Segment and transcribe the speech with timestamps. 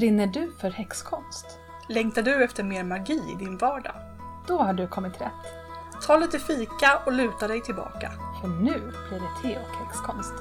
[0.00, 1.46] Brinner du för häxkonst?
[1.88, 3.94] Längtar du efter mer magi i din vardag?
[4.48, 5.32] Då har du kommit rätt.
[6.06, 8.12] Ta lite fika och luta dig tillbaka.
[8.40, 10.32] För nu blir det te och häxkonst.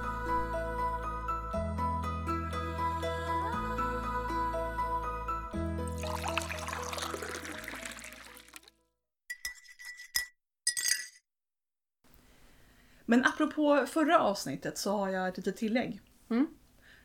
[13.06, 16.02] Men apropå förra avsnittet så har jag ett litet tillägg.
[16.30, 16.48] Mm.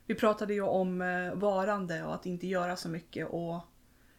[0.06, 3.60] Vi pratade ju om eh, varande och att inte göra så mycket och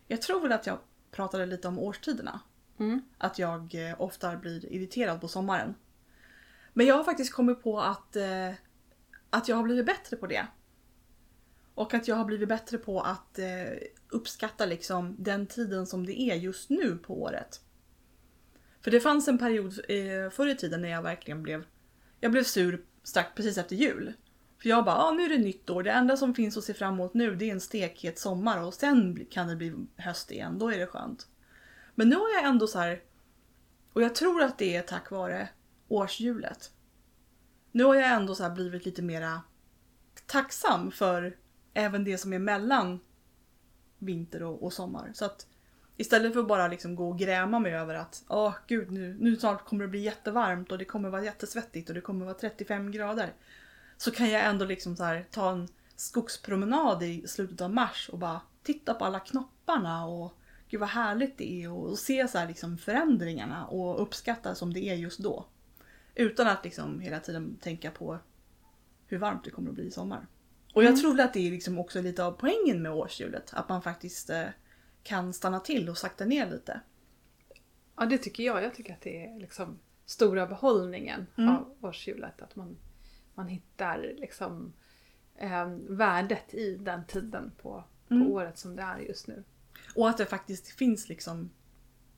[0.08, 0.80] jag tror väl att jag
[1.12, 2.40] pratade lite om årstiderna.
[2.80, 3.02] Mm.
[3.18, 5.76] Att jag eh, ofta blir irriterad på sommaren.
[6.74, 8.52] Men jag har faktiskt kommit på att, eh,
[9.30, 10.48] att jag har blivit bättre på det.
[11.76, 13.40] Och att jag har blivit bättre på att
[14.10, 17.62] uppskatta liksom den tiden som det är just nu på året.
[18.82, 19.74] För det fanns en period
[20.32, 21.66] förr i tiden när jag verkligen blev,
[22.20, 24.14] jag blev sur strax precis efter jul.
[24.66, 26.74] För jag bara, ah, nu är det nytt år, det enda som finns att se
[26.74, 30.60] fram emot nu det är en stekhet sommar och sen kan det bli höst igen,
[30.60, 31.28] då är det skönt.
[31.96, 33.02] Men nu har jag ändå så här,
[33.94, 35.50] och jag tror att det är tack vare
[35.88, 36.72] årshjulet.
[37.72, 39.42] Nu har jag ändå så här blivit lite mera
[40.26, 41.38] tacksam för
[41.74, 43.00] även det som är mellan
[44.00, 45.12] vinter och, och sommar.
[45.14, 45.48] Så att
[45.98, 49.36] istället för att bara liksom gå och gräma mig över att åh gud nu, nu
[49.36, 52.92] snart kommer det bli jättevarmt och det kommer vara jättesvettigt och det kommer vara 35
[52.92, 53.34] grader.
[53.98, 58.42] Så kan jag ändå liksom här, ta en skogspromenad i slutet av mars och bara
[58.64, 60.34] titta på alla knopparna och
[60.70, 64.80] gud vad härligt det är och, och se så liksom förändringarna och uppskatta som det
[64.86, 65.46] är just då.
[66.16, 68.20] Utan att liksom hela tiden tänka på
[69.08, 70.28] hur varmt det kommer att bli i sommar.
[70.74, 71.02] Och jag Mm.
[71.02, 73.50] tror att det är liksom också lite av poängen med årshjulet.
[73.54, 74.46] Att man faktiskt eh,
[75.04, 76.80] kan stanna till och sakta ner lite.
[77.98, 78.64] Ja, det tycker jag.
[78.64, 81.50] Jag tycker att det är liksom stora behållningen Mm.
[81.56, 82.42] av årshjulet.
[82.42, 82.78] Att man,
[83.36, 84.74] man hittar liksom
[85.36, 88.28] eh, värdet i den tiden på, på Mm.
[88.28, 89.44] året som det är just nu.
[89.96, 91.50] Och att det faktiskt finns liksom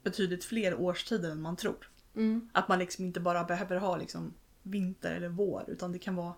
[0.03, 1.91] betydligt fler årstider än man tror.
[2.15, 2.49] Mm.
[2.53, 4.33] Att man liksom inte bara behöver ha liksom
[4.63, 6.33] vinter eller vår utan det kan vara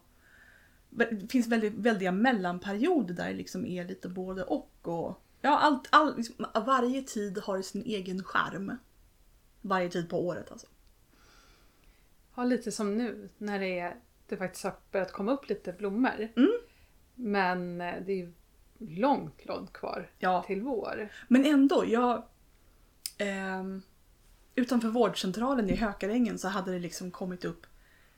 [0.90, 4.72] det finns väldigt, väldiga mellanperioder där det liksom är lite både och.
[4.82, 8.78] och ja, allt, all, liksom, varje tid har sin egen charm.
[9.62, 10.68] Varje tid på året alltså.
[12.36, 13.96] Ja, lite som nu när det, är,
[14.30, 16.30] det faktiskt har börjat komma upp lite blommor.
[16.36, 16.52] Mm.
[17.16, 18.34] Men eh, det är ju
[18.78, 20.44] långt, långt kvar Ja.
[20.48, 21.10] till vår.
[21.28, 22.24] Men ändå, jag...
[23.18, 23.82] ehm,
[24.56, 27.66] utanför vårdcentralen i Hökarängen så hade det liksom kommit upp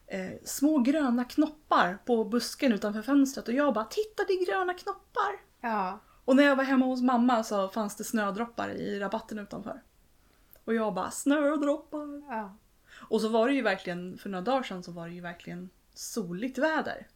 [0.08, 4.74] eh, små gröna knoppar på busken utanför fönstret och jag bara “Titta det är gröna
[4.74, 9.40] knoppar!” Ja, Och när jag var hemma hos mamma så fanns det snödroppar i rabatten
[9.40, 9.82] utanför.
[10.64, 12.56] Och jag bara “Snödroppar!” ja.
[13.10, 15.70] Och så var det ju verkligen, för några dagar sedan så var det ju verkligen
[15.94, 17.08] soligt väder.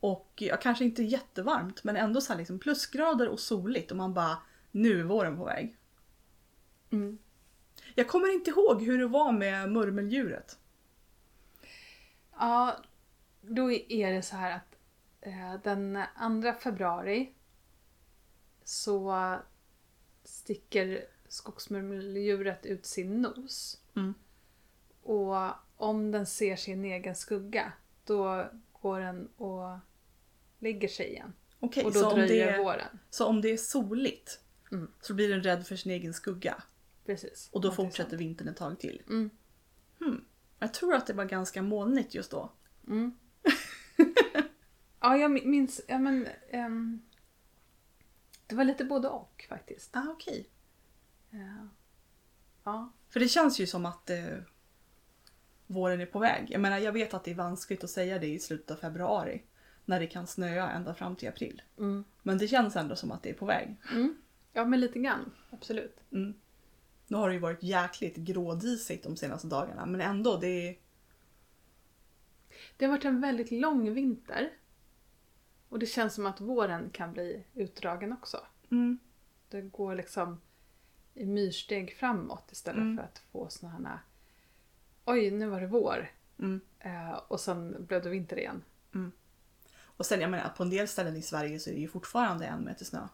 [0.00, 4.38] Och ja, kanske inte jättevarmt men ändå så liksom plusgrader och soligt och man bara
[4.70, 5.76] “Nu är våren på väg”.
[6.90, 7.18] Mm.
[7.94, 10.58] Jag kommer inte ihåg hur det var med murmeldjuret.
[12.38, 12.76] Ja,
[13.40, 14.76] då är det så här att
[15.20, 15.98] eh, den
[16.42, 17.34] 2 februari
[18.64, 19.36] så
[20.24, 23.80] sticker skogsmurmeldjuret ut sin nos.
[23.96, 24.14] Mm.
[25.02, 25.36] Och
[25.76, 27.72] om den ser sin egen skugga
[28.04, 29.78] då går den och
[30.58, 31.32] lägger sig igen.
[31.60, 32.98] Okej, och då så, om dröjer det är, våren.
[33.10, 34.38] så om det är soligt
[34.72, 34.90] Mm.
[35.00, 36.62] så blir den rädd för sin egen skugga.
[37.06, 37.48] Precis.
[37.52, 39.02] Och då Någonting fortsätter vintern ett tag till.
[39.08, 39.30] Mm.
[40.58, 42.52] Jag tror att det var ganska molnigt just då.
[42.88, 43.12] Mm.
[45.00, 45.80] ja, jag min- minns...
[45.88, 47.02] Ja, men, ehm,
[48.46, 49.96] det var lite både och faktiskt.
[49.96, 50.48] Ah, okej.
[51.30, 51.68] Ja.
[52.64, 52.92] ja.
[53.08, 54.36] För det känns ju som att eh,
[55.72, 56.46] våren är på väg.
[56.50, 59.42] Jag menar jag vet att det är vanskligt att säga det i slutet av februari.
[59.84, 61.62] När det kan snöa ända fram till april.
[61.78, 62.04] Mm.
[62.22, 63.76] Men det känns ändå som att det är på väg.
[63.92, 64.16] Mm.
[64.52, 65.32] Ja, men lite grann.
[65.50, 65.96] Absolut.
[66.12, 66.34] Mm.
[67.06, 70.76] Nu har det ju varit jäkligt grådisigt de senaste dagarna men ändå det är...
[72.76, 74.50] Det har varit en väldigt lång vinter.
[75.68, 78.40] Och det känns som att våren kan bli utdragen också.
[78.70, 78.98] Mm.
[79.48, 80.40] Det går liksom
[81.14, 82.96] i myrsteg framåt istället Mm.
[82.96, 83.98] för att få såna här...
[85.04, 86.10] Oj, nu var det vår.
[86.38, 86.60] Mm.
[86.78, 88.62] Eh, och sen blev det vinter igen.
[90.02, 92.46] Och sen jag menar på en del ställen i Sverige så är det ju fortfarande
[92.46, 93.08] en meter snö.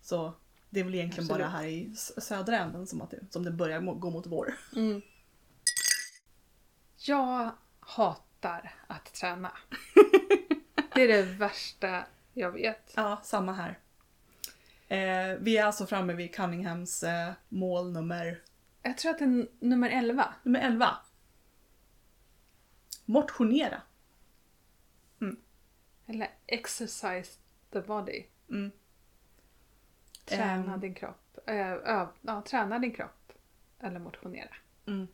[0.00, 0.32] Så
[0.70, 1.46] det är väl egentligen Absolut.
[1.46, 4.54] bara här i södra änden som, att det, som det börjar gå mot vår.
[6.96, 7.50] Jag
[7.80, 9.52] hatar att träna.
[10.94, 12.92] Det är det värsta jag vet.
[12.96, 13.78] Ja, samma här.
[14.88, 18.40] Eh, vi är alltså framme vid Cunninghams eh, mål nummer,
[18.82, 20.34] Jag tror att det är nummer 11.
[20.42, 20.96] nummer 11.
[23.04, 23.82] Motionera.
[26.06, 27.38] Eller exercise
[27.70, 28.24] the body.
[28.50, 28.70] Mm.
[30.24, 30.80] Träna Ehm.
[30.80, 31.38] din kropp.
[31.46, 33.32] Eh, ö, ja, träna din kropp.
[33.80, 34.54] Eller motionera.
[34.86, 35.06] Mm.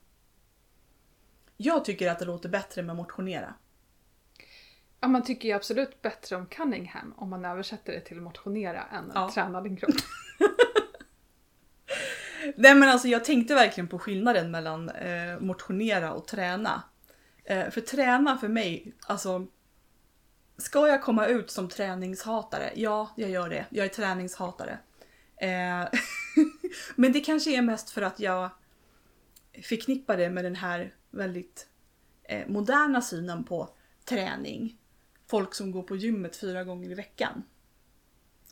[1.56, 3.55] Jag tycker att det låter bättre med motionera.
[5.00, 9.12] Ja, man tycker ju absolut bättre om Cunningham om man översätter det till motionera än
[9.15, 9.31] Ja.
[9.35, 9.94] träna din kropp.
[12.56, 16.82] Nej men alltså jag tänkte verkligen på skillnaden mellan eh, motionera och träna.
[17.44, 19.46] Eh, för träna för mig, alltså.
[20.56, 22.72] Ska jag komma ut som träningshatare?
[22.74, 23.66] Ja, jag gör det.
[23.70, 24.78] Jag är träningshatare.
[25.36, 25.88] Eh,
[26.96, 28.50] men det kanske är mest för att jag
[29.62, 31.68] förknippar det med den här väldigt
[32.22, 33.68] eh, moderna synen på
[34.04, 34.78] träning.
[35.26, 37.42] Folk som går på gymmet fyra gånger i veckan.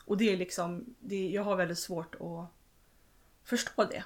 [0.04, 2.52] Och det är liksom, det, jag har väldigt svårt att
[3.46, 4.04] förstå det.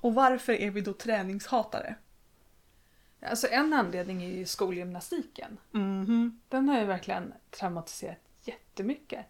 [0.00, 1.94] Och varför är vi då träningshatare?
[3.20, 5.58] Alltså en anledning är ju skolgymnastiken.
[5.70, 6.40] Mhm.
[6.48, 9.26] Den har ju verkligen traumatiserat jättemycket.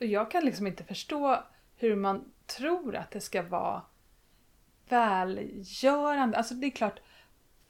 [0.00, 1.44] Och jag kan liksom inte förstå
[1.76, 3.82] hur man tror att det ska vara
[4.88, 6.36] välgörande.
[6.38, 7.00] Alltså det är klart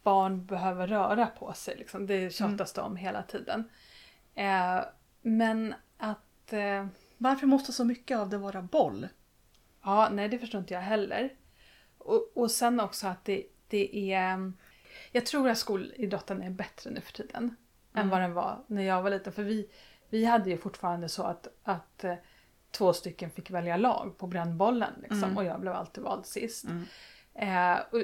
[0.03, 1.77] barn behöver röra på sig.
[1.77, 2.07] Liksom.
[2.07, 3.71] Det tjatas det om hela tiden.
[4.35, 4.81] Eh,
[5.23, 6.53] men att...
[6.53, 6.87] Eh,
[7.19, 9.09] Varför måste så mycket av det vara boll?
[9.85, 11.33] Ja, nej det förstår inte jag heller.
[11.99, 14.53] Och, och sen också att det, det är...
[15.13, 17.57] Jag tror att skolidrotten är bättre nu för tiden.
[17.95, 19.33] Än vad den var när jag var liten.
[19.33, 19.71] För vi,
[20.11, 22.15] vi hade ju fortfarande så att, att eh,
[22.71, 24.93] två stycken fick välja lag på brännbollen.
[25.03, 26.65] Liksom, Och jag blev alltid vald sist.
[27.35, 28.03] Eh, och,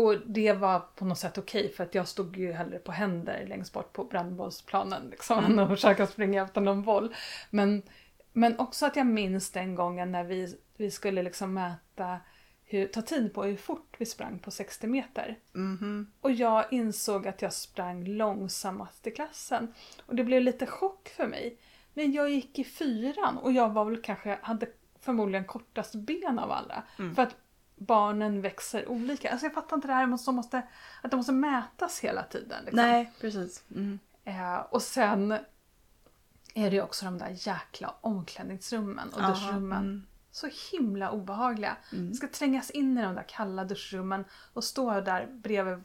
[0.00, 3.46] och det var på något sätt okej för att jag stod ju hellre på händer
[3.46, 7.14] längst bort på brännbollsplanen liksom, än att försöka springa efter någon boll.
[7.50, 7.82] Men,
[8.32, 12.20] men också att jag minns den gången när vi, vi skulle liksom mäta
[12.64, 15.38] hur, ta tid på hur fort vi sprang på 60 meter.
[15.52, 16.12] Mhm.
[16.20, 19.74] Och jag insåg att jag sprang långsammast i klassen.
[20.06, 21.58] Och det blev lite chock för mig.
[21.94, 24.66] Men jag gick i fyran och jag var väl kanske, hade
[25.00, 26.82] förmodligen kortast ben av alla.
[27.14, 27.36] För att
[27.76, 29.30] barnen växer olika.
[29.30, 30.62] Alltså jag fattar inte det här med måste,
[31.02, 32.64] att det måste mätas hela tiden.
[32.64, 32.76] Liksom.
[32.76, 33.64] Nej, precis.
[33.74, 33.98] Mm.
[34.24, 35.32] Eh, och sen
[36.54, 39.84] är det ju också de där jäkla omklädningsrummen och Aha, duschrummen.
[39.84, 40.06] mm.
[40.38, 41.76] Så himla obehagliga.
[41.92, 42.14] Mm.
[42.14, 45.82] Ska trängas in i de där kalla duschrummen och stå där bredvid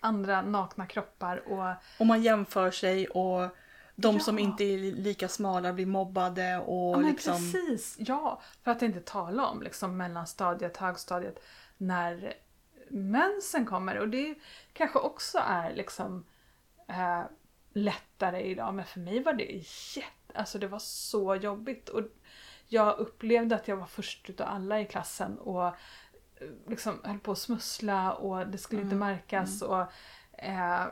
[0.00, 3.56] andra nakna kroppar och Och man jämför sig och
[3.94, 4.20] de Ja.
[4.20, 7.32] som inte är lika smala blir mobbade och Ja liksom...
[7.52, 8.40] precis, ja.
[8.62, 11.38] För att inte tala om liksom mellanstadiet, högstadiet,
[11.76, 12.34] när
[12.88, 13.98] mensen kommer.
[13.98, 14.34] Och det
[14.72, 16.24] kanske också är liksom
[16.88, 17.22] eh,
[17.72, 18.74] lättare idag.
[18.74, 19.64] Men för mig var det
[19.96, 21.88] jätte, alltså det var så jobbigt.
[21.88, 22.02] Och
[22.68, 25.72] jag upplevde att jag var först utav alla i klassen och eh,
[26.68, 29.62] liksom höll på att smussla och det skulle inte Mm, märkas.
[29.62, 29.80] Och,
[30.38, 30.84] eh,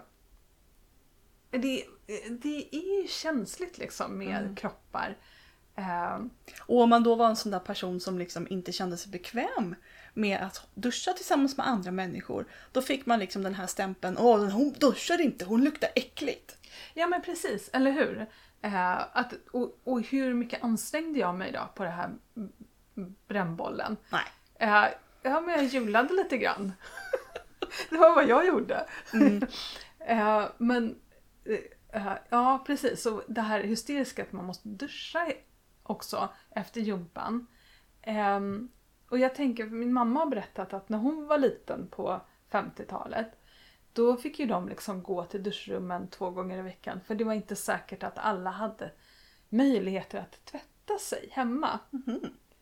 [1.50, 1.84] det,
[2.30, 4.56] det är ju känsligt liksom med Mm.
[4.56, 5.16] kroppar.
[5.76, 6.18] Eh,
[6.66, 9.74] Och om man då var en sån där person som liksom inte kände sig bekväm
[10.14, 12.46] med att duscha tillsammans med andra människor.
[12.72, 16.56] Då fick man liksom den här stämpeln, åh hon duschar inte, hon luktar äckligt.
[16.94, 18.26] Ja men precis, eller hur?
[18.64, 22.10] Eh, att, och, och hur mycket ansträngde jag mig då på det här
[23.28, 23.96] brännbollen?
[24.10, 24.24] Nej.
[24.54, 24.84] Eh,
[25.22, 26.72] ja men jag hjulade lite grann.
[27.90, 28.86] det var vad jag gjorde.
[29.12, 29.46] Mm.
[30.06, 31.00] Eh, men
[31.92, 35.32] eh, ja precis, så det här hysteriska att man måste duscha
[35.82, 37.46] också efter gympan.
[38.02, 38.68] Ehm,
[39.08, 43.43] och jag tänker, min mamma har berättat att när hon var liten på 50-talet
[43.94, 47.34] då fick ju de liksom gå till duschrummen två gånger i veckan för det var
[47.34, 48.90] inte säkert att alla hade
[49.48, 51.78] möjligheter att tvätta sig hemma.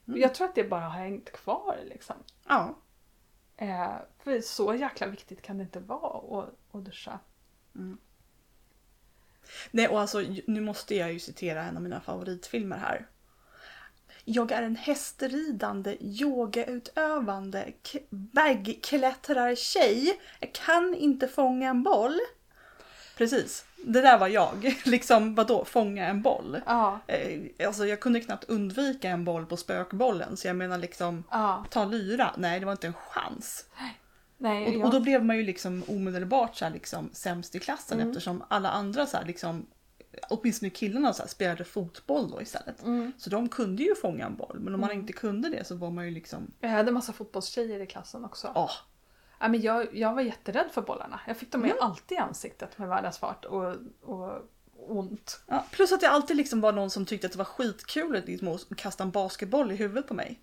[0.04, 2.16] Jag tror att det bara har hängt kvar liksom.
[2.48, 2.78] Ja.
[3.56, 7.18] Eh, för så jäkla viktigt kan det inte vara att, att duscha.
[9.70, 13.08] Nej och alltså nu måste jag ju citera en av mina favoritfilmer här.
[14.24, 17.72] Jag är en hästridande, yogautövande,
[18.10, 20.20] bergklättrartjej.
[20.40, 22.18] Jag kan inte fånga en boll.
[23.16, 24.76] Precis, det där var jag.
[24.84, 26.60] liksom vadå, fånga en boll?
[26.66, 31.24] Ja, Eh, Alltså jag kunde knappt undvika en boll på spökbollen så jag menar liksom
[31.30, 31.64] ja.
[31.70, 33.64] ta lyra, nej det var inte en chans.
[34.38, 37.98] Nej, Och, och då blev man ju liksom omedelbart så här liksom sämst i klassen
[38.00, 38.10] Mm.
[38.10, 39.66] eftersom alla andra så här liksom
[40.30, 42.82] åtminstone killarna så här spelade fotboll då istället.
[42.82, 43.12] Mm.
[43.18, 45.90] Så de kunde ju fånga en boll men om man inte kunde det så var
[45.90, 48.52] man ju liksom jag hade massa fotbollstjejer i klassen också.
[48.54, 48.70] ja.
[49.40, 51.20] Ja, men jag, jag var jätterädd för bollarna.
[51.26, 51.76] Jag fick dem Mm.
[51.80, 54.48] alltid i ansiktet med världens fart och, och
[54.88, 55.40] ont.
[55.46, 55.64] ja.
[55.70, 58.76] Plus att det alltid liksom var någon som tyckte att det var skitkul att liksom
[58.76, 60.40] kasta en basketboll i huvudet på mig.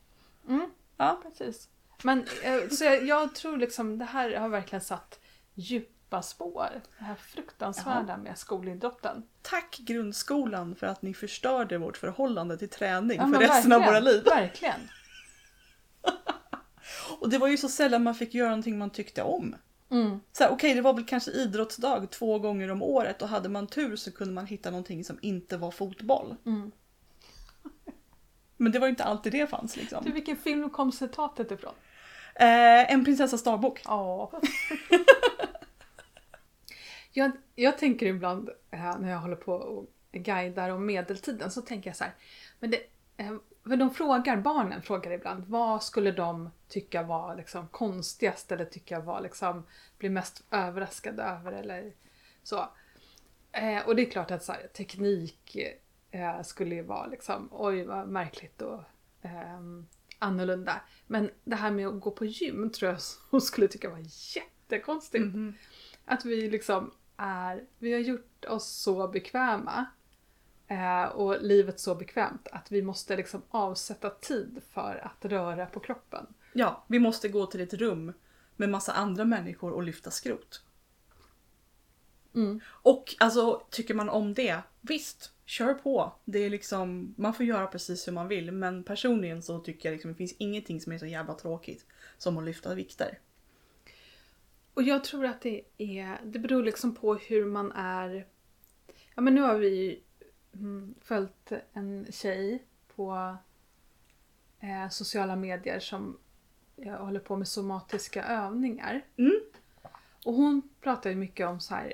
[0.48, 1.20] Mm, Ja.
[1.24, 1.70] precis.
[2.04, 5.20] Men eh, så jag, jag tror liksom det här har verkligen satt
[5.54, 6.82] djupa djupa spår.
[6.98, 9.24] Det här fruktansvärda med skolidrotten.
[9.42, 14.00] Tack grundskolan för att ni förstörde vårt förhållande till träning Ja, för resten av våra
[14.00, 14.24] liv.
[14.24, 14.80] Verkligen.
[17.20, 19.56] Och det var ju så sällan man fick göra någonting man tyckte om.
[19.92, 20.20] Mm.
[20.50, 24.12] Okej, det var väl kanske idrottsdag två gånger om året och hade man tur så
[24.12, 26.36] kunde man hitta någonting som inte var fotboll.
[26.46, 26.72] Mm.
[28.58, 30.04] Men det var ju inte alltid det fanns liksom.
[30.06, 31.74] Du, vilken film kom citatet ifrån?
[32.36, 33.82] Eh, en prinsessas dagbok.
[33.86, 34.32] Ja.
[37.12, 41.90] Jag, jag tänker ibland eh, när jag håller på och guidar om medeltiden så tänker
[41.90, 42.14] jag så här.
[42.60, 42.82] Men det,
[43.18, 48.66] eh, för de frågar, barnen frågar ibland vad skulle de tycka var liksom konstigast eller
[48.66, 49.66] tycka var liksom
[49.98, 51.94] blir mest överraskade över eller
[52.44, 52.68] så.
[53.52, 55.58] Eh, och det är klart att så här, teknik
[56.12, 58.84] eh, skulle ju vara liksom oj vad märkligt och
[59.22, 59.88] ehm,
[60.20, 60.82] annorlunda.
[61.08, 63.00] Men det här med att gå på gym tror jag
[63.30, 64.04] hon skulle tycka var
[64.36, 65.26] jättekonstigt.
[65.26, 65.54] Mhm.
[66.06, 69.86] Att vi liksom är, vi har gjort oss så bekväma
[70.68, 75.80] eh, och livet så bekvämt att vi måste liksom avsätta tid för att röra på
[75.80, 76.26] kroppen.
[76.54, 78.14] Ja, vi måste gå till ett rum
[78.56, 80.64] med massa andra människor och lyfta skrot.
[82.36, 82.60] Mm.
[82.68, 86.14] Och alltså, tycker man om det, visst, kör på.
[86.26, 88.52] Det är liksom, man får göra precis hur man vill.
[88.52, 91.86] Men personligen så tycker jag liksom, det finns ingenting som är så jävla tråkigt
[92.18, 93.20] som att lyfta vikter.
[94.80, 98.28] Och jag tror att det är, det beror liksom på hur man är.
[99.16, 100.04] Ja men nu har vi
[100.54, 102.64] mm, följt en tjej
[102.96, 103.38] på
[104.60, 106.18] eh, sociala medier som
[106.78, 109.02] eh, håller på med somatiska övningar.
[109.18, 109.40] Mm.
[110.26, 111.94] Och hon pratar ju mycket om så här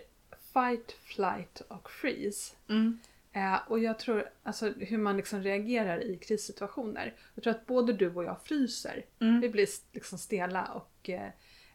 [0.54, 2.56] fight, flight och freeze.
[2.70, 3.00] Mm.
[3.32, 7.14] Eh, och jag tror, alltså hur man liksom reagerar i krissituationer.
[7.36, 9.06] Jag tror att både du och jag fryser.
[9.20, 9.42] Mm.
[9.42, 11.30] Vi blir liksom stela och eh,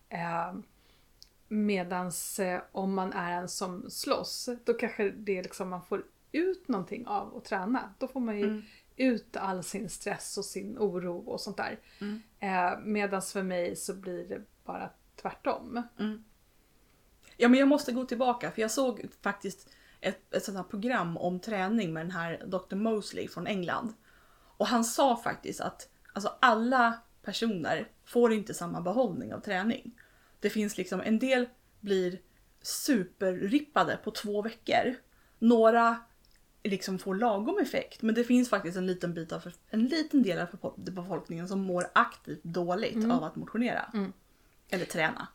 [0.09, 0.55] eh,
[1.50, 6.69] medans eh, om man är en som slåss, då kanske det liksom man får ut
[6.69, 7.95] någonting av att träna.
[7.99, 8.62] Då får man ju Mm.
[8.97, 11.78] ut all sin stress och sin oro och sånt där.
[12.00, 12.23] Mm.
[12.40, 14.90] Eh, medans för mig så blir det bara
[15.23, 15.83] tvärtom.
[17.37, 19.69] Ja men jag måste gå tillbaka för jag såg faktiskt
[20.00, 22.76] ett, ett sånt här program om träning med den här Dr.
[22.76, 23.95] Mosley från England.
[24.57, 29.92] Och han sa faktiskt att alltså, alla personer får inte samma behållning av träning.
[30.40, 31.49] Det finns liksom en del
[31.80, 32.20] blir
[32.62, 34.94] superrippade på två veckor.
[35.38, 35.99] Några
[36.62, 40.38] liksom får lagom effekt men det finns faktiskt en liten, bit av, en liten del
[40.38, 43.90] av befolkningen som mår aktivt dåligt av att motionera.
[43.94, 44.12] Mm.
[44.70, 45.28] Eller träna.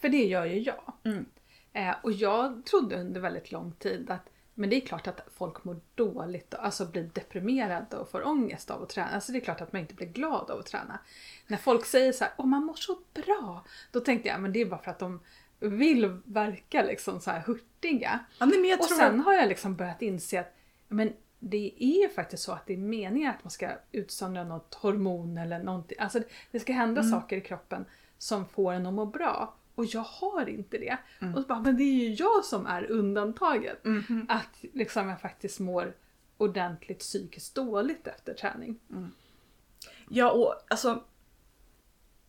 [0.00, 0.92] För det gör ju jag.
[1.04, 1.26] Mm.
[1.72, 5.64] Eh, och jag trodde under väldigt lång tid att men det är klart att folk
[5.64, 9.08] mår dåligt, och- alltså blir deprimerade och får ångest av att träna.
[9.08, 10.98] Alltså det är klart att man inte blir glad av att träna.
[11.46, 13.64] När folk säger så här, åh man mår så bra.
[13.92, 15.20] Då tänkte jag, men det är bara för att de
[15.58, 18.18] vill verka liksom så här hurtiga.
[18.38, 20.54] Ja, men Och sen har jag liksom börjat inse att
[20.88, 25.38] men det är faktiskt så att det är meningen att man ska utsöndra något hormon
[25.38, 25.98] eller någonting.
[26.00, 27.12] Alltså det- det ska hända Mm.
[27.12, 27.84] saker i kroppen
[28.18, 29.54] som får en att må bra.
[29.74, 30.98] Och jag har inte det.
[31.20, 31.34] Mm.
[31.34, 33.84] Och så bara, men det är ju jag som är undantaget.
[33.84, 34.26] Mhm.
[34.28, 35.94] Att liksom jag faktiskt mår
[36.36, 38.78] ordentligt psykiskt dåligt efter träning.
[40.08, 41.04] Ja, och alltså.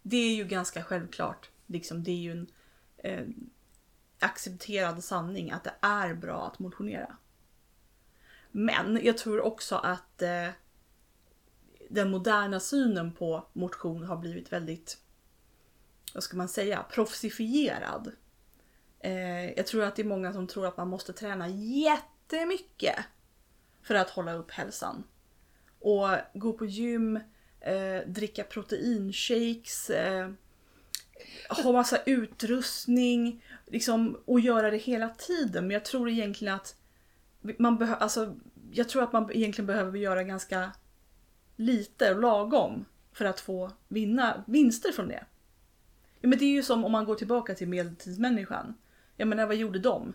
[0.01, 1.49] Det är ju ganska självklart.
[1.67, 2.47] Liksom, det är ju en
[2.97, 3.27] eh,
[4.19, 7.17] accepterad sanning att det är bra att motionera.
[8.51, 10.49] Men jag tror också att eh,
[11.89, 14.97] den moderna synen på motion har blivit väldigt,
[16.13, 18.11] vad ska man säga, proffsifierad.
[18.99, 22.95] Eh, jag tror att det är många som tror att man måste träna jättemycket
[23.81, 25.03] för att hålla upp hälsan.
[25.79, 27.19] Och gå på gym,
[27.59, 30.29] eh, dricka proteinshakes, eh,
[31.49, 35.67] ha massa utrustning liksom, och göra det hela tiden.
[35.67, 36.75] Men jag tror egentligen att
[37.57, 38.35] man behöver, alltså,
[38.71, 40.71] jag tror att man egentligen behöver göra ganska
[41.55, 45.25] lite och lagom för att få vinna vinster från det.
[46.23, 48.73] Ja, men det är ju som om man går tillbaka till medeltidsmänniskan.
[49.17, 50.13] Jag menar vad gjorde de?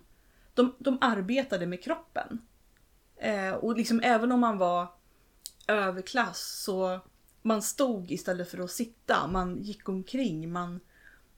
[0.54, 2.46] De, de arbetade med kroppen.
[3.16, 4.92] Eh, och liksom även om man var
[5.66, 7.00] överklass så
[7.42, 10.80] man stod istället för att sitta, man gick omkring, man,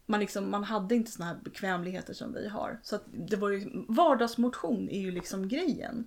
[0.07, 2.81] man, liksom, man hade inte såna här bekvämligheter som vi har.
[2.83, 6.07] Så att det var ju, vardagsmotion är ju liksom grejen.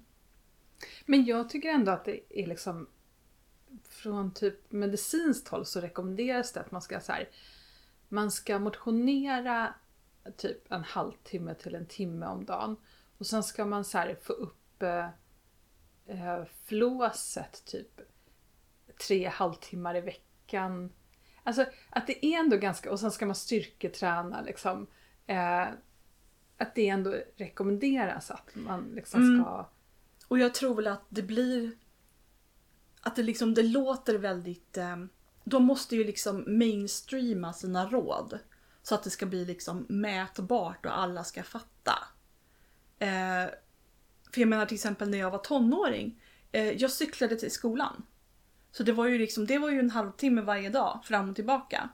[1.06, 2.88] Men jag tycker ändå att det är liksom
[3.90, 7.30] från typ medicinskt håll så rekommenderas det att man ska så här,
[8.14, 9.74] man ska motionera
[10.38, 12.76] typ en halvtimme till en timme om dagen.
[13.18, 15.10] Och sen ska man så här få upp eh,
[16.06, 18.02] eh, flåset typ
[19.08, 20.92] tre halvtimmar i veckan.
[21.44, 24.88] Alltså att det är ändå ganska, och sen ska man styrketräna liksom.
[25.28, 25.68] Eh,
[26.58, 29.44] att det ändå rekommenderas att man liksom Mm.
[29.44, 29.70] ska...
[30.28, 31.72] Och jag tror väl att det blir...
[33.02, 34.78] Att det liksom, det låter väldigt...
[34.78, 34.98] Eh,
[35.44, 38.40] de måste ju liksom mainstreama sina råd.
[38.84, 41.94] Så att det ska bli liksom mätbart och alla ska fatta.
[43.00, 43.50] Eh,
[44.34, 46.22] för jag menar till exempel när jag var tonåring.
[46.52, 48.04] Eh, jag cyklade till skolan.
[48.72, 51.90] Så det var ju liksom, det var ju en halvtimme varje dag fram och tillbaka.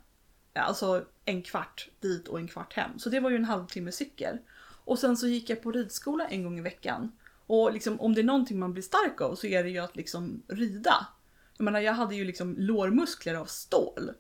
[0.54, 3.00] Eh, alltså en kvart dit och en kvart hem.
[3.00, 4.38] Så det var ju en halvtimme cykel.
[4.86, 7.12] Och sen så gick jag på ridskola en gång i veckan.
[7.48, 9.96] Och liksom, om det är någonting man blir stark av så är det ju att
[9.96, 11.08] liksom rida.
[11.60, 14.12] Jag menar jag hade ju liksom lårmuskler av stål.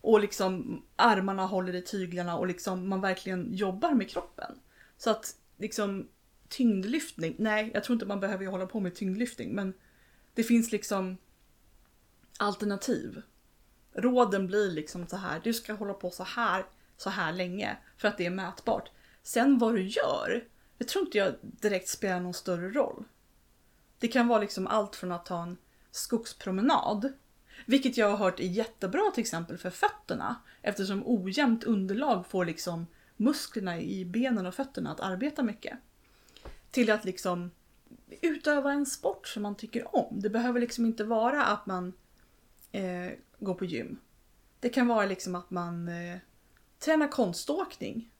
[0.00, 4.58] Och liksom armarna håller i tyglarna och liksom man verkligen jobbar med kroppen.
[4.96, 6.08] Så att liksom
[6.48, 9.74] tyngdlyftning, nej jag tror inte man behöver hålla på med tyngdlyftning men
[10.34, 11.16] det finns liksom
[12.38, 13.22] alternativ.
[13.92, 16.64] Råden blir liksom så här, du ska hålla på så här,
[16.96, 18.90] så här länge för att det är mätbart.
[19.22, 20.44] Sen vad du gör,
[20.78, 23.04] det tror inte jag direkt spelar någon större roll.
[23.98, 25.56] Det kan vara liksom allt från att ta en
[25.94, 27.12] skogspromenad,
[27.66, 32.86] vilket jag har hört är jättebra till exempel för fötterna eftersom ojämnt underlag får liksom
[33.16, 35.78] musklerna i benen och fötterna att arbeta mycket.
[36.70, 37.50] Till att liksom
[38.20, 40.20] utöva en sport som man tycker om.
[40.20, 41.92] Det behöver liksom inte vara att man
[42.72, 43.96] eh, går på gym.
[44.60, 46.18] Det kan vara liksom att man eh,
[46.78, 48.10] tränar konståkning.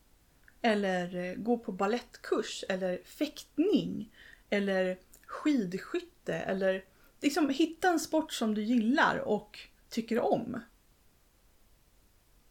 [0.62, 4.12] Eller eh, går på ballettkurs eller fäktning.
[4.50, 6.34] Eller skidskytte.
[6.34, 6.84] Eller
[7.24, 10.60] liksom hitta en sport som du gillar och tycker om.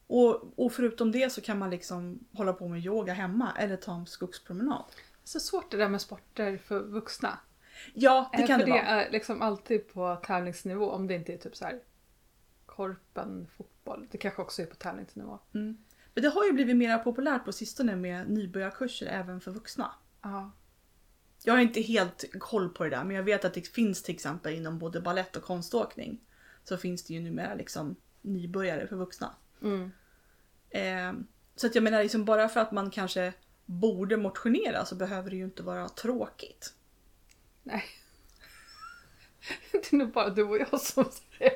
[0.08, 3.96] Och, och förutom det så kan man liksom hålla på med yoga hemma eller ta
[3.96, 4.84] en skogspromenad.
[5.24, 7.39] Så svårt det där med sporter för vuxna.
[7.94, 9.03] Ja, det Eh, kan för det det vara.
[9.03, 11.80] är liksom alltid på tävlingsnivå om det inte är typ så här
[12.65, 14.08] korpen, fotboll.
[14.12, 15.39] Det kanske också är på tävlingsnivå.
[15.53, 15.77] Mm.
[16.13, 19.92] Men det har ju blivit mer populärt på sistone med nybörjarkurser även för vuxna.
[20.22, 20.51] Ja.
[21.44, 24.16] Jag har inte helt koll på det där men jag vet att det finns till
[24.16, 26.20] exempel inom både ballett och konståkning.
[26.64, 29.36] Så finns det ju numera liksom nybörjare för vuxna.
[29.62, 29.92] Mm.
[30.70, 31.14] Eh,
[31.56, 33.34] så att jag menar liksom bara för att man kanske
[33.66, 36.74] borde motionera så behöver det ju inte vara tråkigt.
[37.64, 37.84] Nej.
[39.72, 41.53] Det är nog bara du och jag som säger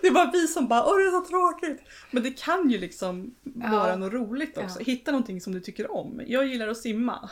[0.00, 1.82] Det är bara vi som bara åh det är så tråkigt.
[2.10, 3.70] Men det kan ju liksom Ja.
[3.70, 4.78] vara något roligt också.
[4.78, 4.84] Ja.
[4.84, 6.22] Hitta någonting som du tycker om.
[6.26, 7.30] Jag gillar att simma.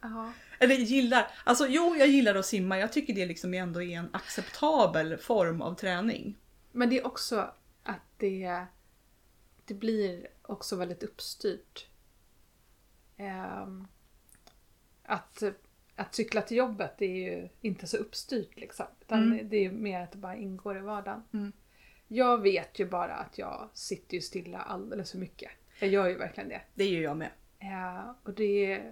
[0.00, 0.32] Ja.
[0.58, 2.78] Eller gillar, alltså jo jag gillar att simma.
[2.78, 6.38] Jag tycker det liksom ändå är en acceptabel form av träning.
[6.72, 7.50] Men det är också
[7.82, 8.66] att det,
[9.64, 11.86] det blir också väldigt uppstyrt.
[13.16, 13.86] Ehm,
[15.02, 15.42] att,
[15.96, 18.86] att cykla till jobbet är ju inte så uppstyrt liksom.
[19.00, 19.48] Utan Mm.
[19.48, 21.22] det är mer att det bara ingår i vardagen.
[21.32, 21.52] Mm.
[22.08, 25.50] Jag vet ju bara att jag sitter ju stilla alldeles för mycket.
[25.80, 26.60] Jag gör ju verkligen det.
[26.74, 27.30] Det gör jag med.
[27.58, 28.82] Eh, och det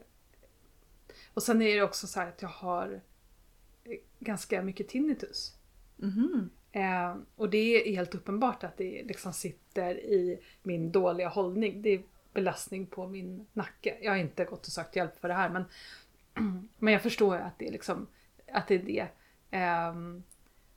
[1.35, 3.01] Och sen är det också så här att jag har
[3.85, 5.55] eh, ganska mycket tinnitus.
[5.97, 6.51] Mhm.
[6.73, 11.83] Eh, och det är helt uppenbart att det liksom sitter i min dåliga hållning.
[11.83, 13.97] Det är belastning på min nacke.
[14.01, 15.65] Jag har inte gått och sökt hjälp för det här men,
[16.79, 18.07] men jag förstår att det är liksom
[18.53, 19.09] att det är det.
[19.51, 20.23] Ehm,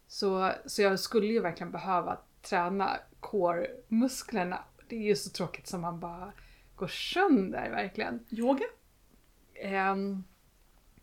[0.08, 4.63] så, så jag skulle ju verkligen behöva träna core-musklerna.
[4.88, 6.34] Det är ju så tråkigt som man bara
[6.76, 8.26] går sönder verkligen.
[8.30, 8.65] Yoga?
[9.56, 10.24] Ehm,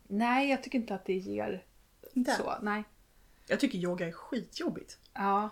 [0.07, 1.65] nej, jag tycker inte att det ger
[2.13, 2.31] Inte?
[2.31, 2.53] så.
[2.61, 2.83] Nej.
[3.47, 4.99] Jag tycker yoga är skitjobbigt.
[5.13, 5.49] Ja.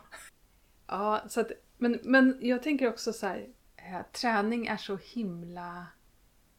[0.88, 5.88] Ja, så att, men, men jag tänker också så här, eh, träning är så himla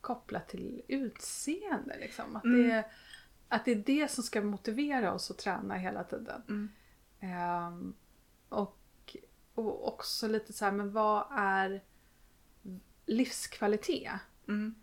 [0.01, 1.97] kopplat till utseende.
[2.01, 2.37] Liksom.
[2.37, 2.69] Att, Mm.
[2.69, 2.85] det,
[3.49, 6.43] att det är det som ska motivera oss att träna hela tiden.
[6.49, 6.69] Mm.
[7.21, 7.95] Ehm,
[8.49, 9.17] och,
[9.55, 11.83] och också lite så här, men vad är
[13.07, 14.13] livskvalitet?
[14.49, 14.75] Mm.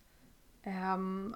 [0.63, 1.35] Ehm,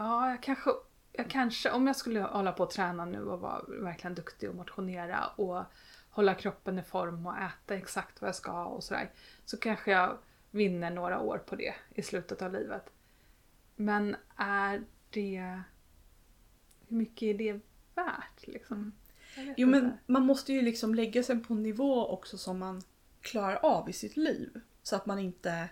[0.00, 0.70] ja, jag kanske,
[1.12, 4.54] jag kanske, om jag skulle hålla på och träna nu och vara verkligen duktig och
[4.54, 5.64] motionera och
[6.10, 9.10] hålla kroppen i form och äta exakt vad jag ska och sådär.
[9.44, 10.18] Så kanske jag
[10.50, 12.92] vinner några år på det i slutet av livet.
[13.76, 15.60] Men är det...
[16.88, 17.60] Hur mycket är det
[17.94, 18.92] värt liksom?
[19.56, 19.98] Jo men inte.
[20.06, 22.82] man måste ju liksom lägga sig på en nivå också som man
[23.20, 24.60] klarar av i sitt liv.
[24.82, 25.68] Så att man inte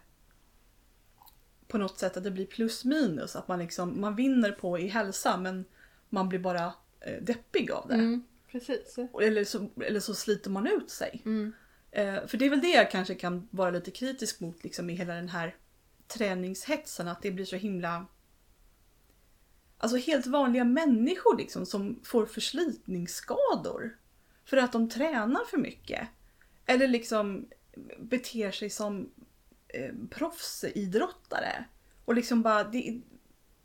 [1.68, 3.36] på något sätt att det blir plus minus.
[3.36, 5.64] Att man liksom, man vinner på i hälsa men
[6.08, 7.94] man blir bara eh, deppig av det.
[7.94, 8.98] Mm, precis.
[9.22, 11.22] Eller, så, eller så sliter man ut sig.
[11.24, 11.52] Mm.
[11.90, 14.94] Eh, för det är väl det jag kanske kan vara lite kritisk mot liksom, i
[14.94, 15.56] hela den här
[16.06, 17.08] träningshetsen.
[17.08, 18.06] Att det blir så himla...
[19.78, 23.96] Alltså helt vanliga människor liksom som får förslitningsskador.
[24.44, 26.08] För att de tränar för mycket.
[26.66, 27.48] Eller liksom
[27.98, 29.10] beter sig som
[29.68, 31.64] eh, proffsidrottare.
[32.04, 32.64] Och liksom bara...
[32.64, 33.00] Det,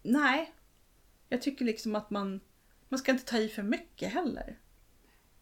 [0.03, 0.53] nej.
[1.29, 2.39] Jag tycker liksom att man,
[2.89, 4.59] man ska inte ta i för mycket heller.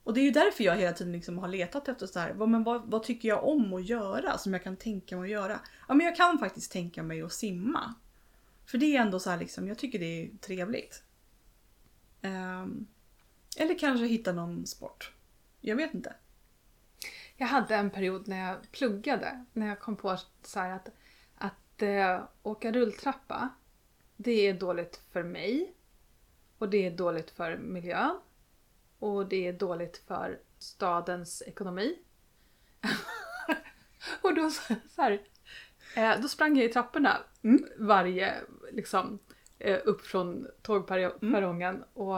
[0.03, 2.49] Och det är ju därför jag hela tiden liksom har letat efter så här, vad,
[2.49, 5.59] men vad, vad tycker jag om att göra som jag kan tänka mig att göra?
[5.87, 7.93] Ja men jag kan faktiskt tänka mig att simma.
[8.65, 11.03] För det är ändå så här liksom, jag tycker det är trevligt.
[12.21, 12.87] Um,
[13.57, 15.13] eller kanske hitta någon sport.
[15.61, 16.15] Jag vet inte.
[17.41, 20.89] Jag hade en period när jag pluggade, när jag kom på så här att,
[21.35, 23.49] att eh, åka rulltrappa,
[24.17, 25.73] det är dåligt för mig.
[26.57, 28.19] Och det är dåligt för miljön.
[28.99, 31.97] Och det är dåligt för stadens ekonomi.
[34.21, 35.21] och då så här,
[35.95, 37.65] eh, då sprang jag i trapporna Mm.
[37.77, 38.35] varje,
[38.71, 39.19] liksom,
[39.59, 41.83] eh, upp från tågperrongen.
[41.93, 42.15] Och,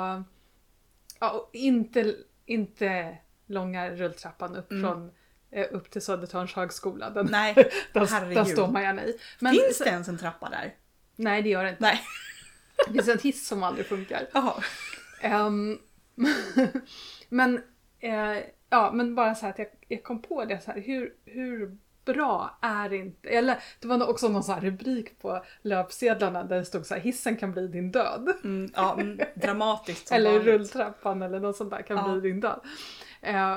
[1.19, 3.17] ja, och inte, inte
[3.53, 4.83] långa rulltrappan upp Mm.
[4.83, 5.11] från
[5.51, 7.09] eh, upp till Södertörns högskola.
[7.09, 7.53] Den, Nej,
[7.93, 9.17] där, där står man gärna i.
[9.39, 10.73] Men, Finns det ens en trappa där?
[11.15, 11.81] Nej, det gör det inte.
[11.83, 12.01] Nej.
[12.87, 14.27] Det finns en hiss som aldrig funkar.
[15.21, 15.79] Ehm,
[17.29, 17.61] men,
[17.99, 18.37] eh,
[18.69, 21.77] ja, men bara så här att jag, jag kom på det så här, hur, hur
[22.05, 23.29] bra är inte...
[23.29, 27.37] Eller det var också någon så rubrik på löpsedlarna där det stod så här hissen
[27.37, 28.33] kan bli din död.
[28.43, 30.47] Mm, ja, mm, dramatiskt eller vanligt.
[30.47, 32.07] rulltrappan eller något sånt där kan Ja.
[32.13, 32.59] bli din död.
[33.23, 33.55] Eh,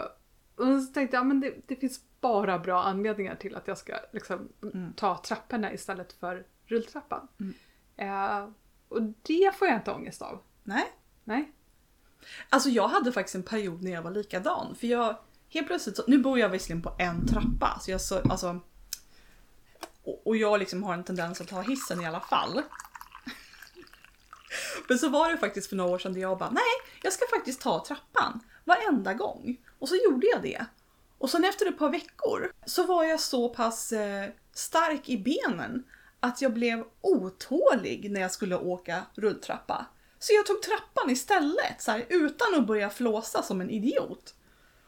[0.57, 3.97] och så tänkte jag, men det, det finns bara bra anledningar till att jag ska
[4.13, 4.93] liksom, Mm.
[4.93, 7.29] ta trapporna istället för rulltrappan.
[7.41, 7.55] Mm.
[7.97, 8.49] Eh,
[8.89, 10.43] och det får jag inte ångest av.
[10.63, 10.93] Nej.
[11.25, 11.53] Nej.
[12.49, 14.75] Alltså jag hade faktiskt en period när jag var likadan.
[14.75, 15.17] För jag
[15.49, 17.79] helt plötsligt, så, nu bor jag visserligen på en trappa.
[17.81, 18.61] Så jag så, alltså,
[20.03, 22.63] och, och jag liksom har en tendens att ta hissen i alla fall.
[24.89, 26.63] Men så var det faktiskt för några år sedan där jag bara, nej,
[27.03, 29.57] jag ska faktiskt ta trappan varenda gång.
[29.79, 30.67] Och så gjorde jag det.
[31.19, 35.85] Och sen efter ett par veckor så var jag så pass eh, stark i benen
[36.21, 39.87] att jag blev otålig när jag skulle åka rulltrappa.
[40.19, 44.35] Så jag tog trappan istället, så här, utan att börja flåsa som en idiot.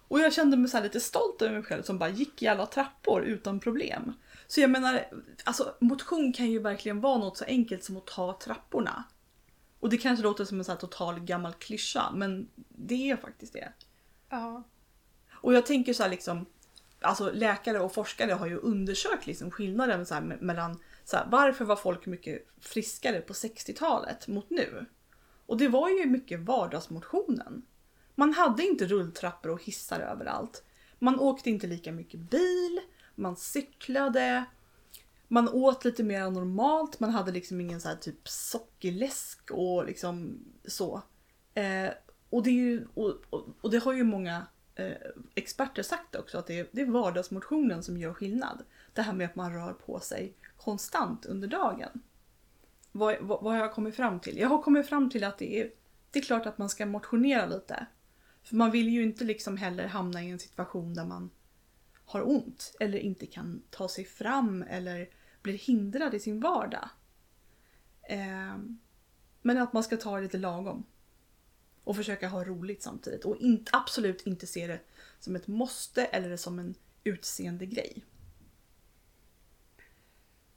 [0.08, 2.48] Och jag kände mig så här lite stolt över mig själv som bara gick i
[2.48, 4.12] alla trappor utan problem.
[4.46, 5.06] Så jag menar,
[5.44, 9.04] alltså motion kan ju verkligen vara något så enkelt som att ta trapporna.
[9.80, 13.52] Och det kanske låter som en så här total gammal klyscha, men det är faktiskt
[13.52, 13.72] det.
[14.30, 14.62] Ja.
[15.32, 16.46] Och jag tänker så här liksom,
[17.00, 21.76] alltså läkare och forskare har ju undersökt liksom skillnaden så mellan så här, varför var
[21.76, 24.86] folk mycket friskare på 60-talet mot nu?
[25.46, 27.62] Och det var ju mycket vardagsmotionen.
[28.14, 30.64] Man hade inte rulltrappor och hissar överallt.
[30.98, 32.80] Man åkte inte lika mycket bil,
[33.14, 34.44] man cyklade,
[35.28, 40.38] man åt lite mer normalt, man hade liksom ingen så här typ sockerläsk och liksom
[40.64, 41.02] så.
[41.54, 41.90] Eh,
[42.30, 44.96] och, det är ju, och, och, och det har ju många eh,
[45.34, 48.64] experter sagt också att det är, det är vardagsmotionen som gör skillnad.
[48.92, 52.02] Det här med att man rör på sig konstant under dagen.
[52.92, 54.38] Vad, vad, vad har jag kommit fram till?
[54.38, 55.70] Jag har kommit fram till att det är,
[56.10, 57.86] det är klart att man ska motionera lite.
[58.42, 61.30] För man vill ju inte liksom heller hamna i en situation där man
[62.04, 65.08] har ont eller inte kan ta sig fram eller
[65.42, 66.88] blir hindrad i sin vardag.
[68.02, 68.78] Ehm,
[69.42, 70.84] men att man ska ta det lite lagom.
[71.84, 73.24] Och försöka ha roligt samtidigt.
[73.24, 74.80] Och inte, absolut inte se det
[75.20, 76.74] som ett måste eller som en
[77.04, 78.04] utseende grej.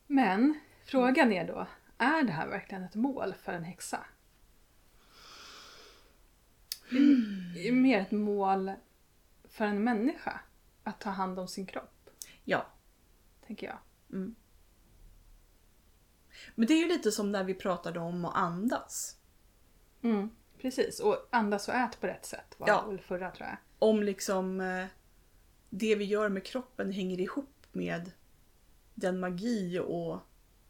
[0.08, 1.68] Men frågan är då,
[1.98, 4.06] är det här verkligen ett mål för en häxa?
[7.54, 8.72] Det är mer ett mål
[9.50, 10.40] för en människa
[10.84, 12.10] att ta hand om sin kropp,
[12.44, 12.66] Ja.
[13.48, 13.78] tänker jag.
[14.12, 14.36] Mm.
[16.56, 19.18] Men det är ju lite som när vi pratade om att andas.
[20.02, 22.86] Mm, precis, och andas och ät på rätt sätt var Ja.
[22.88, 23.58] väl förra tror jag.
[23.80, 24.86] Om liksom eh,
[25.70, 28.12] det vi gör med kroppen hänger ihop med
[28.94, 30.20] den magi och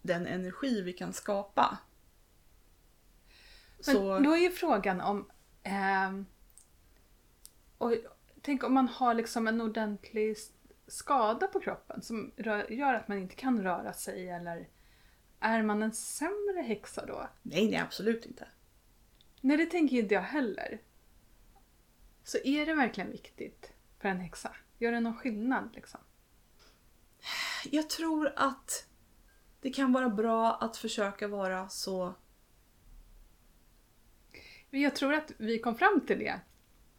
[0.01, 1.77] den energi vi kan skapa.
[3.85, 5.29] Men Så, då är ju frågan om...
[5.63, 6.25] ehm,
[7.77, 7.93] och,
[8.41, 10.37] tänk om man har liksom en ordentlig
[10.87, 12.31] skada på kroppen som
[12.69, 14.67] gör att man inte kan röra sig eller
[15.41, 17.29] är man en sämre häxa då?
[17.41, 18.47] nej, nej absolut inte.
[19.41, 20.81] Nej, det tänker inte jag heller.
[22.23, 24.55] Så är det verkligen viktigt för en häxa?
[24.77, 25.99] Gör det någon skillnad liksom?
[27.71, 28.87] Jag tror att
[29.61, 32.13] det kan vara bra att försöka vara så...
[34.69, 36.39] Jag tror att vi kom fram till det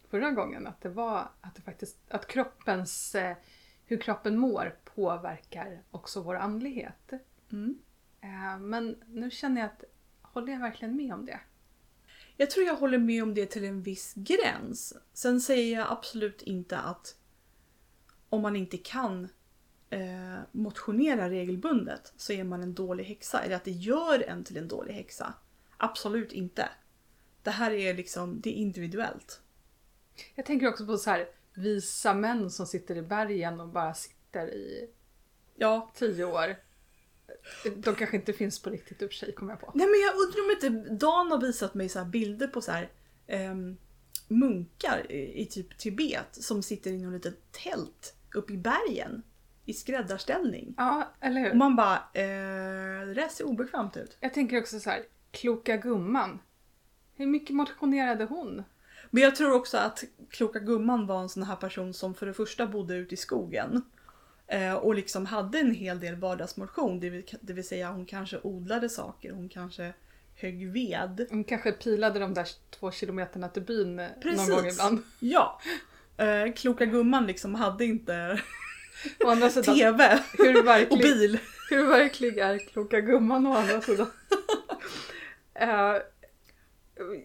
[0.08, 3.36] förra gången, att det var att det faktiskt, att kroppens, eh,
[3.84, 7.12] hur kroppen mår påverkar också vår andlighet.
[7.52, 7.78] Mm.
[8.22, 9.84] Eh, Men nu känner jag att,
[10.22, 11.40] håller jag verkligen med om det?
[12.36, 14.94] Jag tror jag håller med om det till en viss gräns.
[15.12, 17.16] Sen säger jag absolut inte att
[18.28, 19.28] om man inte kan
[19.90, 23.40] eh, motionera regelbundet så är man en dålig häxa.
[23.42, 25.34] Eller att det gör en till en dålig häxa.
[25.76, 26.68] Absolut inte.
[27.42, 29.40] Det här är liksom, det är individuellt.
[30.34, 34.46] Jag tänker också på så här visa män som sitter i bergen och bara sitter
[34.46, 34.90] i
[35.54, 35.90] Ja.
[35.94, 36.56] tio år.
[37.76, 39.72] De kanske inte finns på riktigt i och för sig kommer jag på.
[39.74, 42.72] Nej men jag undrar om inte Dan har visat mig så här bilder på så
[42.72, 42.90] här
[43.26, 43.76] ehm,
[44.28, 49.22] munkar i, i typ Tibet som sitter i något litet tält uppe i bergen.
[49.64, 50.74] I skräddarställning.
[50.76, 51.54] Ja, eller Och hur?
[51.54, 54.16] man bara, eh, det där ser obekvämt ut.
[54.20, 56.38] Jag tänker också så här, kloka gumman.
[57.14, 58.62] Hur mycket motionerade hon?
[59.10, 62.34] Men jag tror också att kloka gumman var en sån här person som för det
[62.34, 63.82] första bodde ute i skogen.
[64.52, 67.00] Eh, och liksom hade en hel del vardagsmotion.
[67.00, 69.92] Det vill, det vill säga hon kanske odlade saker, hon kanske
[70.36, 71.26] högg ved.
[71.30, 75.02] Hon kanske pilade de där två kilometerna till byn eh, någon gång ibland.
[75.20, 75.60] Ja.
[76.16, 78.40] Eh, kloka gumman liksom hade inte
[79.24, 81.38] Å andra sidan, TV hur och verklig, bil.
[81.70, 84.06] hur verklig är kloka gumman å andra sidan?
[85.54, 85.96] Eh,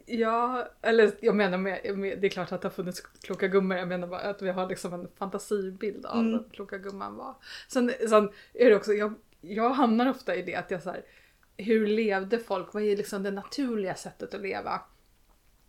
[0.05, 3.77] ja, eller jag menar med, med, det är klart att det har funnits kloka gummor,
[3.77, 6.31] jag menar bara att vi har liksom en fantasibild av Mm.
[6.31, 7.35] vad kloka gumman var.
[7.67, 11.01] Sen, sen är det också, jag, jag hamnar ofta i det att jag så här,
[11.57, 12.73] hur levde folk?
[12.73, 14.81] Vad är liksom det naturliga sättet att leva?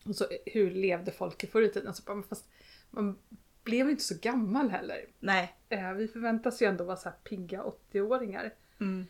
[0.05, 1.95] Och så, hur levde folk i förr i tiden?
[1.95, 2.49] Så bara, fast
[2.91, 3.19] man
[3.65, 5.07] blev inte så gammal heller.
[5.21, 5.57] Nej.
[5.69, 8.55] Eh, vi förväntas ju ändå vara så här pigga 80-åringar.
[8.81, 9.07] Mm.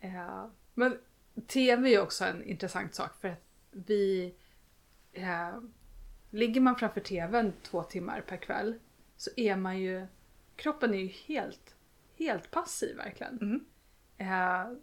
[0.00, 0.44] Eh,
[0.74, 0.98] men
[1.46, 4.34] TV är också en intressant sak för att vi...
[5.12, 5.58] Eh,
[6.30, 8.78] ligger man framför TVn två timmar per kväll
[9.16, 10.06] så är man ju...
[10.56, 11.74] Kroppen är ju helt,
[12.18, 13.38] helt passiv verkligen.
[13.38, 13.64] Mm.
[14.18, 14.78] Eh,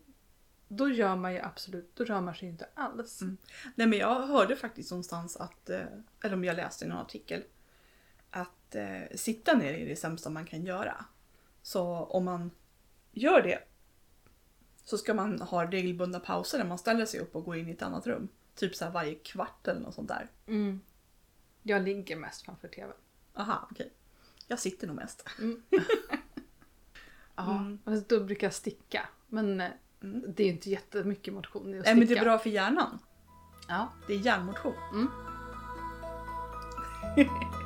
[0.68, 3.22] då gör man ju absolut, då rör man sig inte alls.
[3.22, 3.38] Mm.
[3.76, 5.86] Nej men jag hörde faktiskt någonstans att, eh,
[6.24, 7.44] eller om jag läste i någon artikel,
[8.30, 11.06] att eh, sitta ner är det sämsta man kan göra.
[11.62, 12.52] Så om man
[13.12, 13.60] gör det
[14.84, 17.72] så ska man ha regelbundna pauser där man ställer sig upp och går in i
[17.72, 18.28] ett annat rum.
[18.60, 20.28] Typ så varje kvart eller något sånt där.
[20.48, 20.82] Mm.
[21.64, 22.92] Jag ligger mest framför TVn.
[23.34, 23.94] Aha, okej.
[24.48, 25.30] Jag sitter nog mest.
[27.36, 27.80] Ja, Mm.
[28.08, 29.10] då brukar jag sticka.
[29.28, 29.70] Men eh,
[30.04, 30.24] Mm.
[30.36, 31.96] det är inte jättemycket motion i att Nej sticka.
[31.96, 33.00] men det är bra för hjärnan.
[33.68, 33.90] Ja.
[34.08, 34.74] Det är hjärnmotion.
[34.94, 35.08] Mm.